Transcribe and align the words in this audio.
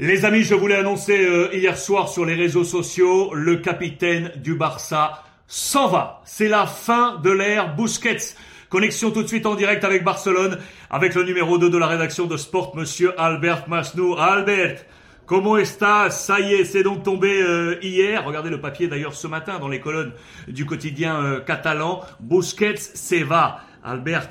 Les 0.00 0.24
amis, 0.24 0.44
je 0.44 0.54
voulais 0.54 0.76
annoncer 0.76 1.26
euh, 1.26 1.48
hier 1.52 1.76
soir 1.76 2.08
sur 2.08 2.24
les 2.24 2.36
réseaux 2.36 2.62
sociaux, 2.62 3.34
le 3.34 3.56
capitaine 3.56 4.30
du 4.36 4.54
Barça 4.54 5.24
s'en 5.48 5.88
va. 5.88 6.22
C'est 6.24 6.46
la 6.46 6.68
fin 6.68 7.16
de 7.16 7.30
l'ère 7.30 7.74
Busquets. 7.74 8.36
Connexion 8.68 9.10
tout 9.10 9.24
de 9.24 9.26
suite 9.26 9.44
en 9.44 9.56
direct 9.56 9.82
avec 9.82 10.04
Barcelone, 10.04 10.58
avec 10.88 11.16
le 11.16 11.24
numéro 11.24 11.58
2 11.58 11.68
de 11.68 11.76
la 11.76 11.88
rédaction 11.88 12.26
de 12.26 12.36
Sport, 12.36 12.76
monsieur 12.76 13.20
Albert 13.20 13.68
Masnou. 13.68 14.14
Albert, 14.16 14.84
comment 15.26 15.56
está 15.56 16.10
Ça 16.10 16.38
y 16.38 16.54
est, 16.54 16.64
c'est 16.64 16.84
donc 16.84 17.02
tombé 17.02 17.42
euh, 17.42 17.74
hier. 17.82 18.24
Regardez 18.24 18.50
le 18.50 18.60
papier 18.60 18.86
d'ailleurs 18.86 19.16
ce 19.16 19.26
matin 19.26 19.58
dans 19.58 19.66
les 19.66 19.80
colonnes 19.80 20.12
du 20.46 20.64
quotidien 20.64 21.20
euh, 21.20 21.40
catalan. 21.40 22.02
Busquets, 22.20 22.76
c'est 22.76 23.24
va. 23.24 23.62
Albert, 23.82 24.28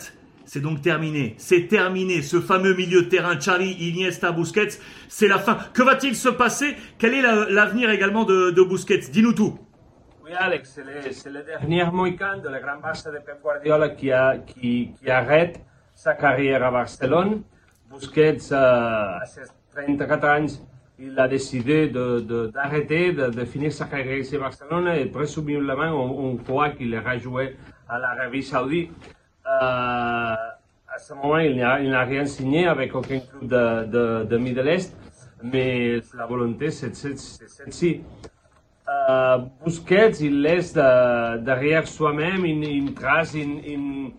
c'est 0.48 0.62
donc 0.62 0.82
terminé. 0.82 1.36
C'est 1.38 1.68
terminé. 1.68 2.22
Ce 2.22 2.40
fameux 2.40 2.74
milieu 2.74 3.04
de 3.04 3.10
terrain, 3.10 3.36
Xavi, 3.36 3.70
Iniesta, 3.90 4.32
Busquets, 4.32 4.80
c'est 5.10 5.28
la 5.28 5.40
fin. 5.40 5.58
Que 5.74 5.84
va-t-il 5.84 6.16
se 6.16 6.30
passer? 6.30 6.76
Quel 6.98 7.14
est 7.14 7.22
l'avenir 7.22 7.90
également 7.90 8.24
de, 8.24 8.52
de 8.52 8.64
Busquets? 8.64 9.10
Dis-nous 9.12 9.34
tout. 9.34 9.60
Oui, 10.24 10.32
Alex, 10.34 10.80
c'est 11.12 11.30
le, 11.30 11.44
dernier 11.44 11.84
Mohican 11.92 12.38
de 12.38 12.48
la 12.48 12.60
grande 12.60 12.82
Barça 12.82 13.12
de 13.12 13.18
Pep 13.18 13.42
Guardiola 13.44 13.90
qui, 13.90 14.12
a, 14.12 14.38
arrête 15.10 15.60
sa 15.94 16.14
carrière 16.14 16.64
à 16.64 16.72
Barcelone. 16.72 17.44
Busquets, 17.92 18.38
euh, 18.52 18.56
à 18.56 19.26
ses 19.26 19.42
34 19.76 20.26
ans, 20.26 20.46
il 20.98 21.20
a 21.20 21.28
décidé 21.28 21.90
d'arrêter, 21.90 23.12
de, 23.12 23.28
de, 23.28 23.46
finir 23.46 23.72
sa 23.74 23.86
carrière 23.86 24.18
ici 24.18 24.38
à 24.38 24.40
Barcelone 24.40 24.88
et 24.88 25.06
présumablement 25.08 25.92
on, 25.92 26.32
on 26.32 26.38
croit 26.38 26.70
qu'il 26.70 26.90
ira 26.90 27.18
jouer 27.18 27.58
à 27.90 28.00
l'Arabie 28.00 28.44
Saoudite. 28.44 28.92
Euh, 29.62 30.36
à 30.96 31.00
ce 31.00 31.14
moment, 31.14 31.38
il 31.38 31.58
n'a 31.58 32.04
rien 32.04 32.26
signé 32.26 32.68
avec 32.68 32.94
aucun 32.96 33.20
club 33.20 33.48
de, 33.48 33.86
de, 33.86 34.24
de 34.26 34.38
Middle 34.38 34.70
East, 34.70 34.96
mais 35.44 36.00
la 36.16 36.26
volonté, 36.26 36.72
c'est 36.72 36.96
celle-ci. 36.96 38.02
Euh, 38.90 39.38
Busquets, 39.64 40.12
il 40.22 40.42
laisse 40.42 40.74
de, 40.74 41.38
derrière 41.38 41.88
soi-même 41.88 42.46
une, 42.46 42.94
trace, 42.94 43.34
une, 43.34 44.14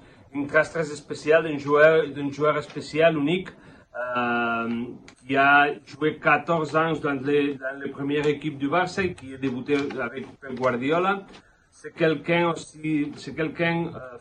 trace 0.46 0.72
très 0.72 0.84
spéciale 0.84 1.44
d'un 1.44 1.58
joueur, 1.58 2.04
joueur 2.30 2.62
spécial, 2.62 3.16
unique, 3.16 3.48
euh, 3.96 4.84
qui 5.26 5.36
a 5.36 5.68
joué 5.86 6.18
14 6.18 6.76
ans 6.76 6.92
dans 6.92 7.18
les, 7.24 7.54
dans 7.54 7.80
les 7.82 7.90
premières 7.90 8.26
équipes 8.26 8.58
du 8.58 8.68
Barça, 8.68 9.08
qui 9.08 9.34
a 9.34 9.38
débuté 9.38 9.76
avec 10.00 10.26
Guardiola. 10.54 11.22
C'est 11.70 11.94
quelqu'un 11.94 12.50
aussi, 12.50 13.12
c'est 13.16 13.34
quelqu'un 13.34 13.90
euh, 13.94 14.18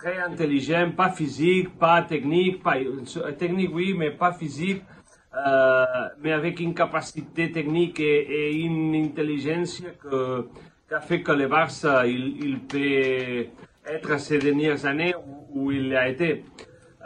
très 0.00 0.18
intelligent, 0.18 0.92
pas 0.96 1.10
physique, 1.10 1.68
pas 1.78 2.02
technique, 2.02 2.62
technique 3.38 3.70
oui, 3.72 3.94
mais 3.96 4.10
pas 4.10 4.32
physique, 4.32 4.82
euh, 5.46 5.84
mais 6.22 6.32
avec 6.32 6.58
une 6.60 6.74
capacité 6.74 7.52
technique 7.52 8.00
et, 8.00 8.52
une 8.52 8.94
intelligence 8.94 9.82
que, 10.02 10.46
qui 10.88 10.94
a 10.94 11.00
fait 11.00 11.22
que 11.22 11.32
le 11.32 11.46
Barça, 11.48 12.06
il, 12.06 12.60
peut 12.60 13.46
être 13.94 14.18
ces 14.18 14.38
dernières 14.38 14.86
années 14.86 15.14
où, 15.14 15.64
où 15.66 15.72
il 15.72 15.94
a 15.94 16.08
été. 16.08 16.44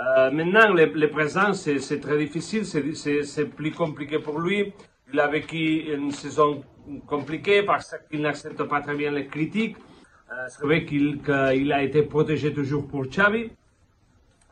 Euh, 0.00 0.30
maintenant, 0.30 0.72
le, 0.72 0.86
le 0.86 1.08
présent, 1.10 1.52
c'est 1.52 2.00
très 2.00 2.18
difficile, 2.18 2.64
c'est 2.64 3.46
plus 3.46 3.72
compliqué 3.72 4.18
pour 4.20 4.38
lui. 4.38 4.72
Il 5.12 5.18
a 5.20 5.26
vécu 5.26 5.92
une 5.92 6.12
saison 6.12 6.62
compliquée 7.06 7.62
parce 7.62 7.94
qu'il 8.08 8.22
n'accepte 8.22 8.62
pas 8.64 8.80
très 8.80 8.94
bien 8.94 9.10
les 9.10 9.26
critiques. 9.26 9.76
Euh, 10.32 10.46
c'est 10.48 10.62
vrai 10.62 10.84
qu'il 10.84 11.20
qu 11.22 11.30
a 11.32 11.82
été 11.82 12.02
protégé 12.02 12.52
toujours 12.52 12.86
pour 12.88 13.04
Xavi, 13.06 13.50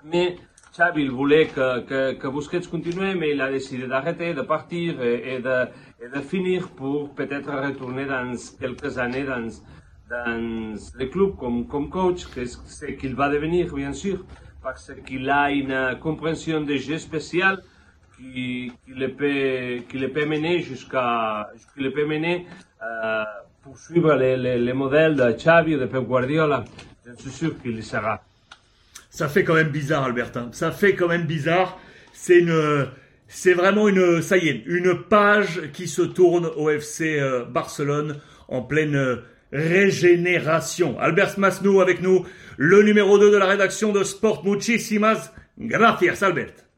mais 0.04 0.36
Xavi 0.72 1.08
voulait 1.08 1.46
que, 1.46 1.80
que, 1.80 2.12
que 2.12 2.28
Busquets 2.28 2.66
continue, 2.70 3.14
mais 3.14 3.30
il 3.30 3.40
a 3.40 3.50
décidé 3.50 3.86
d'arrêter, 3.86 4.34
de 4.34 4.42
partir 4.42 5.02
et, 5.02 5.40
de, 5.40 6.20
finir 6.20 6.68
pour 6.70 7.14
peut-être 7.14 7.50
retourner 7.50 8.06
dans 8.06 8.34
quelques 8.60 8.98
années 8.98 9.24
dans, 9.24 9.48
dans 10.10 10.76
le 10.98 11.06
club 11.06 11.36
comme, 11.36 11.66
comme 11.66 11.88
coach, 11.90 12.26
ce 12.26 12.86
qu'il 12.86 13.14
va 13.14 13.28
devenir 13.28 13.74
bien 13.74 13.92
sûr, 13.92 14.24
parce 14.62 14.92
qu'il 15.06 15.28
a 15.30 15.50
une 15.50 15.98
compréhension 16.00 16.60
de 16.60 16.76
jeu 16.76 16.98
spécial 16.98 17.62
qui, 18.16 18.72
le 18.86 19.08
peut, 19.08 19.84
qui 19.88 19.98
le 19.98 20.10
peut 20.10 20.26
mener 20.26 20.60
jusqu'à, 20.60 21.50
qui 21.74 21.80
le 21.82 21.92
peut 21.92 22.06
mener 22.06 22.46
euh, 22.82 23.24
pour 23.62 23.78
suivre 23.78 24.14
les, 24.14 24.36
les, 24.36 24.58
les, 24.58 24.72
modèles 24.72 25.14
de 25.14 25.32
Xavi 25.32 25.76
de 25.76 25.86
Pep 25.86 26.02
Guardiola, 26.02 26.64
je 27.06 27.22
suis 27.22 27.30
sûr 27.30 27.60
qu'il 27.60 27.78
y 27.78 27.82
sera. 27.82 28.22
Ça 29.10 29.28
fait 29.28 29.44
quand 29.44 29.54
même 29.54 29.68
bizarre, 29.68 30.04
Albertin. 30.04 30.48
Ça 30.52 30.70
fait 30.70 30.94
quand 30.94 31.08
même 31.08 31.26
bizarre. 31.26 31.78
C'est 32.12 32.38
une, 32.38 32.88
c'est 33.28 33.54
vraiment 33.54 33.88
une, 33.88 34.20
ça 34.22 34.36
y 34.36 34.48
est, 34.48 34.62
une 34.66 34.94
page 35.08 35.70
qui 35.72 35.86
se 35.86 36.02
tourne 36.02 36.46
au 36.56 36.70
FC 36.70 37.18
euh, 37.20 37.44
Barcelone 37.44 38.20
en 38.48 38.62
pleine 38.62 38.96
euh, 38.96 39.16
régénération. 39.52 40.98
Albert 40.98 41.38
Masnou 41.38 41.80
avec 41.80 42.02
nous, 42.02 42.26
le 42.56 42.82
numéro 42.82 43.18
2 43.18 43.30
de 43.30 43.36
la 43.36 43.46
rédaction 43.46 43.92
de 43.92 44.02
Sport. 44.02 44.44
Muchísimas 44.44 45.30
gracias, 45.58 46.22
Albert. 46.22 46.71